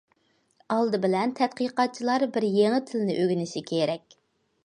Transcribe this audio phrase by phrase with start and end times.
[0.75, 4.19] ئالدى بىلەن، تەتقىقاتچىلار بىر يېڭى تىلنى ئۆگىنىشى كېرەك.